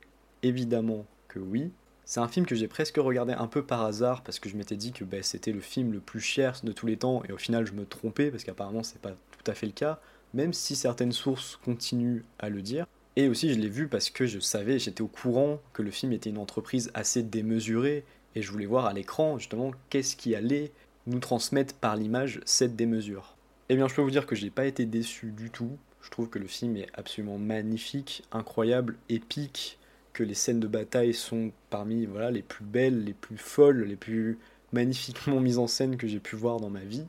Évidemment 0.44 1.06
que 1.26 1.40
oui. 1.40 1.72
C'est 2.04 2.20
un 2.20 2.28
film 2.28 2.46
que 2.46 2.54
j'ai 2.54 2.68
presque 2.68 2.98
regardé 2.98 3.32
un 3.32 3.48
peu 3.48 3.64
par 3.64 3.82
hasard 3.82 4.22
parce 4.22 4.38
que 4.38 4.48
je 4.48 4.56
m'étais 4.56 4.76
dit 4.76 4.92
que 4.92 5.02
ben, 5.02 5.24
c'était 5.24 5.50
le 5.50 5.58
film 5.58 5.92
le 5.92 5.98
plus 5.98 6.20
cher 6.20 6.60
de 6.62 6.70
tous 6.70 6.86
les 6.86 6.96
temps 6.96 7.24
et 7.28 7.32
au 7.32 7.36
final 7.36 7.66
je 7.66 7.72
me 7.72 7.84
trompais 7.84 8.30
parce 8.30 8.44
qu'apparemment 8.44 8.84
c'est 8.84 9.00
pas 9.00 9.10
tout 9.10 9.50
à 9.50 9.54
fait 9.54 9.66
le 9.66 9.72
cas, 9.72 9.98
même 10.34 10.52
si 10.52 10.76
certaines 10.76 11.10
sources 11.10 11.56
continuent 11.64 12.22
à 12.38 12.50
le 12.50 12.62
dire. 12.62 12.86
Et 13.16 13.26
aussi 13.26 13.52
je 13.52 13.58
l'ai 13.58 13.68
vu 13.68 13.88
parce 13.88 14.08
que 14.08 14.24
je 14.24 14.38
savais, 14.38 14.78
j'étais 14.78 15.02
au 15.02 15.08
courant 15.08 15.58
que 15.72 15.82
le 15.82 15.90
film 15.90 16.12
était 16.12 16.30
une 16.30 16.38
entreprise 16.38 16.92
assez 16.94 17.24
démesurée 17.24 18.04
et 18.36 18.42
je 18.42 18.52
voulais 18.52 18.66
voir 18.66 18.86
à 18.86 18.92
l'écran 18.92 19.36
justement 19.36 19.72
qu'est-ce 19.90 20.14
qui 20.14 20.36
allait 20.36 20.70
nous 21.08 21.18
transmettre 21.18 21.74
par 21.74 21.96
l'image 21.96 22.40
cette 22.44 22.76
démesure. 22.76 23.33
Eh 23.70 23.76
bien, 23.76 23.88
je 23.88 23.94
peux 23.94 24.02
vous 24.02 24.10
dire 24.10 24.26
que 24.26 24.34
j'ai 24.34 24.50
pas 24.50 24.66
été 24.66 24.84
déçu 24.84 25.32
du 25.32 25.50
tout. 25.50 25.78
Je 26.02 26.10
trouve 26.10 26.28
que 26.28 26.38
le 26.38 26.46
film 26.46 26.76
est 26.76 26.88
absolument 26.92 27.38
magnifique, 27.38 28.22
incroyable, 28.30 28.98
épique, 29.08 29.78
que 30.12 30.22
les 30.22 30.34
scènes 30.34 30.60
de 30.60 30.66
bataille 30.66 31.14
sont 31.14 31.50
parmi 31.70 32.04
voilà, 32.04 32.30
les 32.30 32.42
plus 32.42 32.64
belles, 32.64 33.04
les 33.04 33.14
plus 33.14 33.38
folles, 33.38 33.84
les 33.84 33.96
plus 33.96 34.38
magnifiquement 34.72 35.40
mises 35.40 35.58
en 35.58 35.66
scène 35.66 35.96
que 35.96 36.06
j'ai 36.06 36.20
pu 36.20 36.36
voir 36.36 36.60
dans 36.60 36.68
ma 36.68 36.84
vie. 36.84 37.06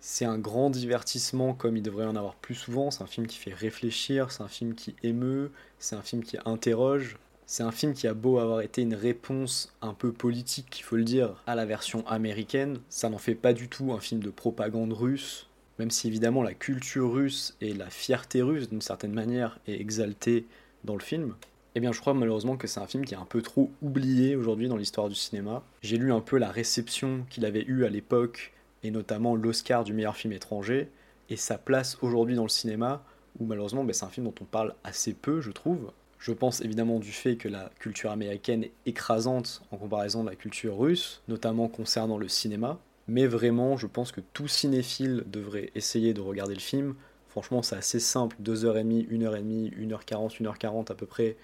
C'est 0.00 0.24
un 0.24 0.38
grand 0.38 0.70
divertissement 0.70 1.52
comme 1.52 1.76
il 1.76 1.82
devrait 1.82 2.06
en 2.06 2.16
avoir 2.16 2.36
plus 2.36 2.54
souvent. 2.54 2.90
C'est 2.90 3.02
un 3.02 3.06
film 3.06 3.26
qui 3.26 3.36
fait 3.36 3.52
réfléchir, 3.52 4.32
c'est 4.32 4.42
un 4.42 4.48
film 4.48 4.74
qui 4.74 4.96
émeut, 5.02 5.50
c'est 5.78 5.96
un 5.96 6.02
film 6.02 6.22
qui 6.22 6.38
interroge. 6.46 7.18
C'est 7.44 7.62
un 7.62 7.72
film 7.72 7.92
qui 7.92 8.06
a 8.06 8.14
beau 8.14 8.38
avoir 8.38 8.62
été 8.62 8.80
une 8.82 8.94
réponse 8.94 9.74
un 9.82 9.94
peu 9.94 10.12
politique, 10.12 10.78
il 10.80 10.82
faut 10.82 10.96
le 10.96 11.04
dire, 11.04 11.42
à 11.46 11.54
la 11.54 11.64
version 11.66 12.06
américaine. 12.06 12.78
Ça 12.88 13.10
n'en 13.10 13.18
fait 13.18 13.34
pas 13.34 13.52
du 13.52 13.68
tout 13.68 13.92
un 13.92 14.00
film 14.00 14.22
de 14.22 14.30
propagande 14.30 14.92
russe 14.92 15.47
même 15.78 15.90
si 15.90 16.08
évidemment 16.08 16.42
la 16.42 16.54
culture 16.54 17.12
russe 17.12 17.56
et 17.60 17.72
la 17.72 17.90
fierté 17.90 18.42
russe 18.42 18.68
d'une 18.68 18.82
certaine 18.82 19.12
manière 19.12 19.58
est 19.66 19.80
exaltée 19.80 20.46
dans 20.84 20.94
le 20.94 21.00
film, 21.00 21.34
eh 21.74 21.80
bien 21.80 21.92
je 21.92 22.00
crois 22.00 22.14
malheureusement 22.14 22.56
que 22.56 22.66
c'est 22.66 22.80
un 22.80 22.86
film 22.86 23.04
qui 23.04 23.14
est 23.14 23.18
un 23.18 23.24
peu 23.24 23.42
trop 23.42 23.70
oublié 23.82 24.36
aujourd'hui 24.36 24.68
dans 24.68 24.76
l'histoire 24.76 25.08
du 25.08 25.14
cinéma. 25.14 25.62
J'ai 25.82 25.96
lu 25.96 26.12
un 26.12 26.20
peu 26.20 26.38
la 26.38 26.50
réception 26.50 27.24
qu'il 27.30 27.44
avait 27.44 27.64
eue 27.66 27.84
à 27.84 27.88
l'époque, 27.88 28.52
et 28.82 28.90
notamment 28.90 29.36
l'Oscar 29.36 29.84
du 29.84 29.92
meilleur 29.92 30.16
film 30.16 30.32
étranger, 30.32 30.88
et 31.30 31.36
sa 31.36 31.58
place 31.58 31.98
aujourd'hui 32.02 32.34
dans 32.34 32.42
le 32.42 32.48
cinéma, 32.48 33.04
où 33.38 33.44
malheureusement 33.44 33.84
ben, 33.84 33.92
c'est 33.92 34.04
un 34.04 34.10
film 34.10 34.26
dont 34.26 34.34
on 34.40 34.44
parle 34.44 34.74
assez 34.82 35.12
peu, 35.14 35.40
je 35.40 35.50
trouve. 35.50 35.92
Je 36.18 36.32
pense 36.32 36.60
évidemment 36.62 36.98
du 36.98 37.12
fait 37.12 37.36
que 37.36 37.48
la 37.48 37.70
culture 37.78 38.10
américaine 38.10 38.64
est 38.64 38.72
écrasante 38.86 39.62
en 39.70 39.76
comparaison 39.76 40.24
de 40.24 40.30
la 40.30 40.34
culture 40.34 40.76
russe, 40.76 41.22
notamment 41.28 41.68
concernant 41.68 42.18
le 42.18 42.28
cinéma. 42.28 42.80
Mais 43.08 43.26
vraiment, 43.26 43.78
je 43.78 43.86
pense 43.86 44.12
que 44.12 44.20
tout 44.20 44.48
cinéphile 44.48 45.24
devrait 45.26 45.72
essayer 45.74 46.12
de 46.12 46.20
regarder 46.20 46.54
le 46.54 46.60
film. 46.60 46.94
Franchement, 47.28 47.62
c'est 47.62 47.76
assez 47.76 48.00
simple, 48.00 48.36
2h30, 48.42 49.08
1h30, 49.08 49.74
1h40, 49.78 50.42
1h40 50.42 50.92
à 50.92 50.94
peu 50.94 51.06
près. 51.06 51.36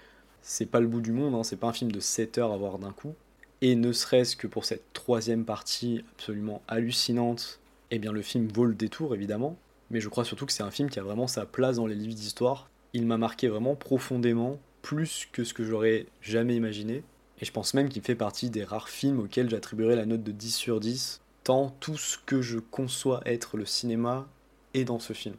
C'est 0.43 0.67
pas 0.67 0.79
le 0.79 0.87
bout 0.87 1.01
du 1.01 1.11
monde, 1.11 1.33
hein. 1.33 1.43
c'est 1.43 1.55
pas 1.55 1.67
un 1.67 1.73
film 1.73 1.91
de 1.91 1.99
7 1.99 2.37
heures 2.37 2.51
à 2.51 2.57
voir 2.57 2.77
d'un 2.77 2.91
coup. 2.91 3.15
Et 3.61 3.75
ne 3.75 3.91
serait-ce 3.91 4.35
que 4.35 4.45
pour 4.45 4.63
cette 4.63 4.93
troisième 4.93 5.43
partie 5.43 6.03
absolument 6.13 6.61
hallucinante, 6.67 7.59
eh 7.89 7.97
bien 7.97 8.11
le 8.11 8.21
film 8.21 8.47
vaut 8.47 8.65
le 8.65 8.75
détour 8.75 9.15
évidemment. 9.15 9.57
Mais 9.89 10.01
je 10.01 10.09
crois 10.09 10.23
surtout 10.23 10.45
que 10.45 10.53
c'est 10.53 10.63
un 10.63 10.71
film 10.71 10.89
qui 10.89 10.99
a 10.99 11.03
vraiment 11.03 11.27
sa 11.27 11.47
place 11.47 11.77
dans 11.77 11.87
les 11.87 11.95
livres 11.95 12.13
d'histoire. 12.13 12.69
Il 12.93 13.07
m'a 13.07 13.17
marqué 13.17 13.47
vraiment 13.47 13.75
profondément, 13.75 14.59
plus 14.83 15.27
que 15.31 15.43
ce 15.43 15.55
que 15.55 15.63
j'aurais 15.63 16.05
jamais 16.21 16.55
imaginé. 16.55 17.03
Et 17.41 17.45
je 17.45 17.51
pense 17.51 17.73
même 17.73 17.89
qu'il 17.89 18.03
fait 18.03 18.15
partie 18.15 18.51
des 18.51 18.63
rares 18.63 18.89
films 18.89 19.19
auxquels 19.19 19.49
j'attribuerais 19.49 19.95
la 19.95 20.05
note 20.05 20.23
de 20.23 20.31
10 20.31 20.51
sur 20.55 20.79
10 20.79 21.21
tant 21.45 21.69
tout 21.79 21.95
ce 21.95 22.17
que 22.17 22.41
je 22.41 22.57
conçois 22.57 23.21
être 23.25 23.55
le 23.55 23.67
cinéma 23.67 24.27
est 24.73 24.83
dans 24.83 24.99
ce 24.99 25.13
film. 25.13 25.35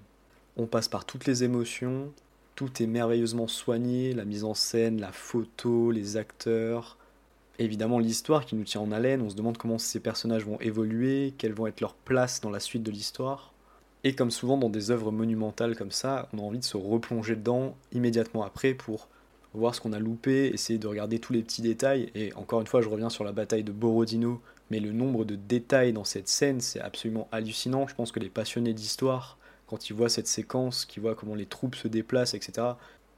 On 0.57 0.67
passe 0.67 0.87
par 0.87 1.05
toutes 1.05 1.27
les 1.27 1.43
émotions, 1.43 2.13
tout 2.55 2.81
est 2.81 2.87
merveilleusement 2.87 3.49
soigné, 3.49 4.15
la 4.15 4.25
mise 4.25 4.45
en 4.45 4.55
scène, 4.55 5.01
la 5.01 5.11
photo, 5.11 5.91
les 5.91 6.17
acteurs, 6.17 6.97
évidemment 7.59 7.99
l'histoire 7.99 8.47
qui 8.47 8.55
nous 8.55 8.63
tient 8.63 8.81
en 8.81 8.93
haleine, 8.93 9.21
on 9.21 9.31
se 9.31 9.35
demande 9.35 9.59
comment 9.59 9.79
ces 9.79 9.99
personnages 9.99 10.47
vont 10.47 10.61
évoluer, 10.61 11.35
quelles 11.39 11.53
vont 11.53 11.67
être 11.67 11.81
leurs 11.81 11.95
places 11.95 12.41
dans 12.41 12.51
la 12.51 12.61
suite 12.61 12.85
de 12.85 12.93
l'histoire. 12.93 13.53
Et 14.05 14.15
comme 14.15 14.31
souvent 14.31 14.57
dans 14.57 14.71
des 14.71 14.93
œuvres 14.93 15.11
monumentales 15.11 15.75
comme 15.75 15.91
ça, 15.91 16.29
on 16.33 16.39
a 16.39 16.43
envie 16.43 16.61
de 16.61 16.65
se 16.65 16.77
replonger 16.77 17.35
dedans 17.35 17.77
immédiatement 17.93 18.45
après 18.45 18.75
pour 18.75 19.09
voir 19.55 19.75
ce 19.75 19.81
qu'on 19.81 19.93
a 19.93 19.99
loupé, 19.99 20.53
essayer 20.55 20.79
de 20.79 20.87
regarder 20.87 21.19
tous 21.19 21.33
les 21.33 21.43
petits 21.43 21.63
détails. 21.63 22.13
Et 22.15 22.33
encore 22.35 22.61
une 22.61 22.69
fois, 22.69 22.81
je 22.81 22.89
reviens 22.89 23.11
sur 23.11 23.25
la 23.25 23.33
bataille 23.33 23.65
de 23.65 23.73
Borodino 23.73 24.41
mais 24.71 24.81
le 24.81 24.93
nombre 24.93 25.25
de 25.25 25.37
détails 25.37 25.93
dans 25.93 26.05
cette 26.05 26.29
scène, 26.29 26.61
c'est 26.61 26.81
absolument 26.81 27.29
hallucinant. 27.33 27.87
Je 27.87 27.95
pense 27.95 28.13
que 28.13 28.21
les 28.21 28.29
passionnés 28.29 28.75
d'histoire, 28.75 29.39
quand 29.67 29.89
ils 29.89 29.95
voient 29.95 30.09
cette 30.09 30.27
séquence, 30.27 30.85
qu'ils 30.85 31.03
voient 31.03 31.15
comment 31.15 31.35
les 31.35 31.47
troupes 31.47 31.75
se 31.75 31.89
déplacent, 31.89 32.35
etc., 32.35 32.69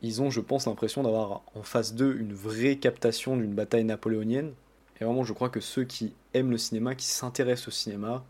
ils 0.01 0.23
ont, 0.23 0.31
je 0.31 0.41
pense, 0.41 0.67
l'impression 0.67 1.03
d'avoir 1.03 1.43
en 1.55 1.63
face 1.63 1.95
d'eux 1.95 2.17
une 2.19 2.33
vraie 2.33 2.77
captation 2.77 3.37
d'une 3.37 3.55
bataille 3.55 3.85
napoléonienne. 3.85 4.53
Et 5.01 5.05
vraiment, 5.05 5.25
je 5.25 5.33
crois 5.33 5.49
que 5.49 5.61
ceux 5.61 5.85
qui 5.85 6.15
aiment 6.35 6.51
le 6.51 6.59
cinéma, 6.59 6.95
qui 6.95 7.07
s'intéressent 7.07 7.69
au 7.69 7.73
cinéma, 7.73 8.25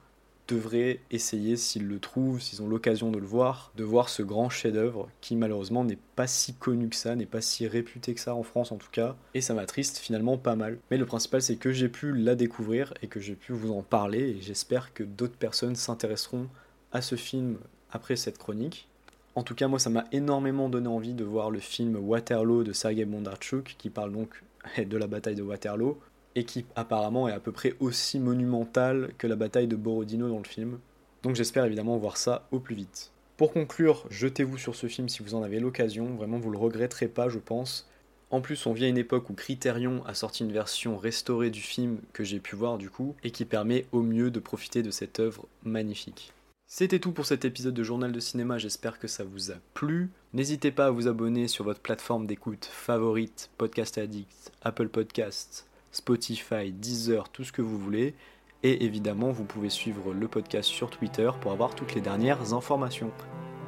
devraient 0.48 1.00
essayer, 1.10 1.56
s'ils 1.56 1.86
le 1.86 1.98
trouvent, 2.00 2.40
s'ils 2.40 2.62
ont 2.62 2.68
l'occasion 2.68 3.10
de 3.10 3.18
le 3.18 3.26
voir, 3.26 3.72
de 3.76 3.84
voir 3.84 4.08
ce 4.08 4.22
grand 4.22 4.48
chef-d'œuvre 4.48 5.08
qui 5.20 5.36
malheureusement 5.36 5.84
n'est 5.84 5.98
pas 6.16 6.26
si 6.26 6.54
connu 6.54 6.88
que 6.88 6.96
ça, 6.96 7.14
n'est 7.14 7.26
pas 7.26 7.40
si 7.40 7.66
réputé 7.68 8.14
que 8.14 8.20
ça 8.20 8.34
en 8.34 8.42
France 8.42 8.72
en 8.72 8.76
tout 8.76 8.90
cas, 8.90 9.14
et 9.34 9.40
ça 9.40 9.54
m'attriste 9.54 9.98
finalement 9.98 10.38
pas 10.38 10.56
mal. 10.56 10.78
Mais 10.90 10.96
le 10.96 11.06
principal 11.06 11.42
c'est 11.42 11.56
que 11.56 11.72
j'ai 11.72 11.88
pu 11.88 12.12
la 12.12 12.34
découvrir 12.34 12.94
et 13.02 13.06
que 13.06 13.20
j'ai 13.20 13.34
pu 13.34 13.52
vous 13.52 13.72
en 13.72 13.82
parler 13.82 14.20
et 14.20 14.40
j'espère 14.40 14.94
que 14.94 15.04
d'autres 15.04 15.36
personnes 15.36 15.76
s'intéresseront 15.76 16.48
à 16.92 17.02
ce 17.02 17.14
film 17.14 17.58
après 17.90 18.16
cette 18.16 18.38
chronique. 18.38 18.88
En 19.34 19.42
tout 19.42 19.54
cas, 19.54 19.68
moi, 19.68 19.78
ça 19.78 19.90
m'a 19.90 20.04
énormément 20.10 20.68
donné 20.68 20.88
envie 20.88 21.14
de 21.14 21.22
voir 21.22 21.50
le 21.50 21.60
film 21.60 21.96
Waterloo 21.96 22.64
de 22.64 22.72
Sergei 22.72 23.04
Bondarchuk, 23.04 23.76
qui 23.78 23.88
parle 23.88 24.12
donc 24.12 24.42
de 24.78 24.96
la 24.96 25.06
bataille 25.06 25.36
de 25.36 25.42
Waterloo, 25.42 25.98
et 26.38 26.44
qui 26.44 26.64
apparemment 26.76 27.28
est 27.28 27.32
à 27.32 27.40
peu 27.40 27.50
près 27.50 27.74
aussi 27.80 28.20
monumentale 28.20 29.10
que 29.18 29.26
la 29.26 29.34
bataille 29.34 29.66
de 29.66 29.74
Borodino 29.74 30.28
dans 30.28 30.38
le 30.38 30.44
film. 30.44 30.78
Donc 31.24 31.34
j'espère 31.34 31.64
évidemment 31.64 31.98
voir 31.98 32.16
ça 32.16 32.46
au 32.52 32.60
plus 32.60 32.76
vite. 32.76 33.10
Pour 33.36 33.52
conclure, 33.52 34.06
jetez-vous 34.08 34.56
sur 34.56 34.76
ce 34.76 34.86
film 34.86 35.08
si 35.08 35.22
vous 35.22 35.34
en 35.34 35.42
avez 35.42 35.58
l'occasion, 35.58 36.14
vraiment 36.14 36.38
vous 36.38 36.50
le 36.50 36.58
regretterez 36.58 37.08
pas 37.08 37.28
je 37.28 37.40
pense. 37.40 37.88
En 38.30 38.40
plus, 38.40 38.66
on 38.66 38.72
vit 38.72 38.84
à 38.84 38.88
une 38.88 38.98
époque 38.98 39.30
où 39.30 39.34
Criterion 39.34 40.04
a 40.04 40.14
sorti 40.14 40.44
une 40.44 40.52
version 40.52 40.96
restaurée 40.96 41.50
du 41.50 41.60
film 41.60 41.98
que 42.12 42.24
j'ai 42.24 42.40
pu 42.40 42.56
voir 42.56 42.78
du 42.78 42.90
coup, 42.90 43.16
et 43.24 43.30
qui 43.30 43.44
permet 43.44 43.86
au 43.90 44.02
mieux 44.02 44.30
de 44.30 44.38
profiter 44.38 44.82
de 44.82 44.90
cette 44.90 45.18
œuvre 45.18 45.48
magnifique. 45.64 46.32
C'était 46.66 46.98
tout 46.98 47.12
pour 47.12 47.24
cet 47.24 47.46
épisode 47.46 47.72
de 47.72 47.82
Journal 47.82 48.12
de 48.12 48.20
Cinéma, 48.20 48.58
j'espère 48.58 48.98
que 48.98 49.08
ça 49.08 49.24
vous 49.24 49.50
a 49.50 49.54
plu. 49.72 50.10
N'hésitez 50.34 50.70
pas 50.70 50.86
à 50.86 50.90
vous 50.90 51.08
abonner 51.08 51.48
sur 51.48 51.64
votre 51.64 51.80
plateforme 51.80 52.26
d'écoute 52.26 52.66
favorite, 52.70 53.48
Podcast 53.56 53.96
Addict, 53.96 54.52
Apple 54.60 54.88
Podcasts, 54.88 55.67
Spotify, 55.92 56.72
Deezer, 56.72 57.28
tout 57.28 57.44
ce 57.44 57.52
que 57.52 57.62
vous 57.62 57.78
voulez. 57.78 58.14
Et 58.62 58.84
évidemment, 58.84 59.30
vous 59.30 59.44
pouvez 59.44 59.70
suivre 59.70 60.12
le 60.12 60.28
podcast 60.28 60.68
sur 60.68 60.90
Twitter 60.90 61.30
pour 61.40 61.52
avoir 61.52 61.74
toutes 61.74 61.94
les 61.94 62.00
dernières 62.00 62.52
informations. 62.52 63.12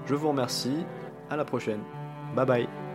Je 0.07 0.15
vous 0.15 0.29
remercie, 0.29 0.85
à 1.29 1.37
la 1.37 1.45
prochaine. 1.45 1.81
Bye 2.35 2.47
bye. 2.47 2.90